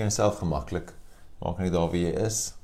Ken 0.00 0.06
jouself 0.06 0.38
gemaklik. 0.38 0.92
Maak 1.38 1.58
net 1.58 1.72
daar 1.72 1.90
wie 1.92 2.06
jy 2.06 2.12
is. 2.24 2.54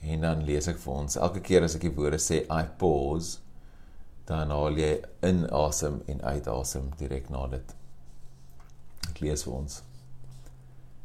En 0.00 0.22
dan 0.24 0.40
lees 0.48 0.70
ek 0.72 0.78
vir 0.80 0.94
ons. 1.02 1.18
Elke 1.20 1.42
keer 1.44 1.66
as 1.66 1.74
ek 1.76 1.84
die 1.84 1.92
woorde 1.92 2.16
sê 2.16 2.38
I 2.48 2.62
pause, 2.80 3.42
dan 4.24 4.48
haal 4.48 4.80
jy 4.80 4.94
in 5.28 5.42
asem 5.52 5.98
en 6.08 6.24
uit 6.24 6.48
asem 6.48 6.88
direk 6.96 7.28
na 7.28 7.44
dit. 7.52 7.76
Ek 9.10 9.20
lees 9.20 9.44
vir 9.44 9.58
ons. 9.58 9.76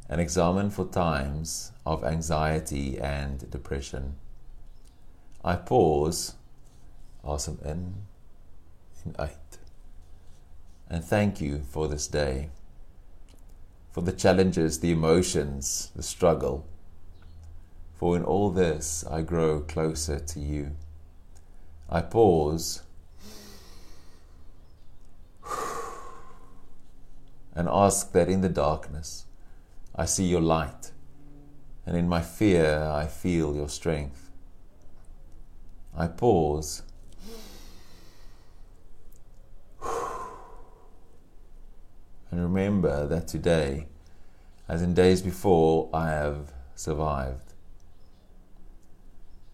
An 0.08 0.24
examine 0.24 0.72
for 0.72 0.88
times 0.88 1.70
of 1.84 2.00
anxiety 2.14 2.96
and 2.96 3.44
depression. 3.52 4.14
I 5.44 5.60
pause, 5.60 6.32
asem 7.20 7.60
in 7.60 7.90
en 9.04 9.20
uit. 9.20 9.64
And 10.88 11.04
thank 11.04 11.44
you 11.44 11.60
for 11.60 11.92
this 11.92 12.08
day. 12.08 12.48
For 13.96 14.02
the 14.02 14.12
challenges, 14.12 14.80
the 14.80 14.92
emotions, 14.92 15.90
the 15.96 16.02
struggle 16.02 16.66
for 17.94 18.14
in 18.14 18.22
all 18.22 18.50
this 18.50 19.06
I 19.10 19.22
grow 19.22 19.60
closer 19.60 20.18
to 20.18 20.38
you. 20.38 20.72
I 21.88 22.02
pause 22.02 22.82
and 27.54 27.70
ask 27.70 28.12
that 28.12 28.28
in 28.28 28.42
the 28.42 28.50
darkness 28.50 29.24
I 29.94 30.04
see 30.04 30.26
your 30.26 30.42
light, 30.42 30.90
and 31.86 31.96
in 31.96 32.06
my 32.06 32.20
fear 32.20 32.82
I 32.82 33.06
feel 33.06 33.56
your 33.56 33.70
strength. 33.70 34.30
I 35.96 36.06
pause. 36.08 36.82
And 42.36 42.44
remember 42.44 43.06
that 43.06 43.28
today, 43.28 43.86
as 44.68 44.82
in 44.82 44.92
days 44.92 45.22
before, 45.22 45.88
I 45.94 46.10
have 46.10 46.52
survived. 46.74 47.54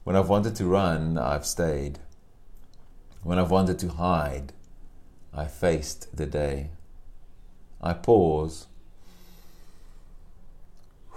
When 0.02 0.16
I've 0.16 0.28
wanted 0.28 0.56
to 0.56 0.64
run, 0.64 1.16
I've 1.16 1.46
stayed. 1.46 2.00
When 3.22 3.38
I've 3.38 3.52
wanted 3.52 3.78
to 3.78 3.88
hide, 3.90 4.52
I 5.32 5.44
faced 5.44 6.16
the 6.16 6.26
day. 6.26 6.70
I 7.80 7.92
pause. 7.92 8.66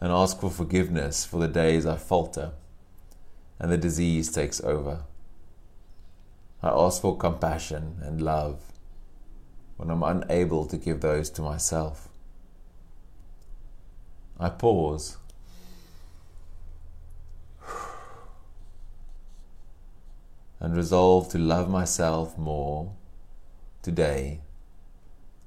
And 0.00 0.10
ask 0.12 0.40
for 0.40 0.48
forgiveness 0.48 1.26
for 1.26 1.38
the 1.38 1.48
days 1.48 1.84
I 1.84 1.96
falter 1.98 2.52
and 3.58 3.70
the 3.70 3.76
disease 3.76 4.32
takes 4.32 4.62
over. 4.62 5.04
I 6.62 6.68
ask 6.70 7.02
for 7.02 7.18
compassion 7.18 7.98
and 8.02 8.22
love 8.22 8.73
when 9.76 9.90
I'm 9.90 10.02
unable 10.02 10.66
to 10.66 10.76
give 10.76 11.00
those 11.00 11.30
to 11.30 11.42
myself. 11.42 12.08
I 14.38 14.48
pause 14.48 15.16
and 20.60 20.76
resolve 20.76 21.28
to 21.30 21.38
love 21.38 21.68
myself 21.68 22.38
more 22.38 22.92
today 23.82 24.40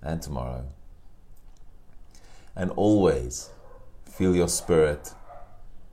and 0.02 0.22
tomorrow. 0.22 0.66
And 2.56 2.72
always 2.72 3.50
feel 4.06 4.36
your 4.36 4.48
spirit 4.48 5.14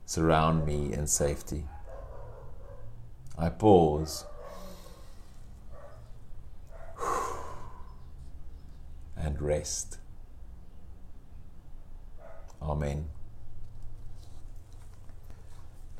surround 0.05 0.65
me 0.65 0.93
in 0.93 1.07
safety. 1.07 1.65
I 3.37 3.49
pause 3.49 4.25
and 9.17 9.34
rest. 9.45 9.99
Amen. 12.61 13.14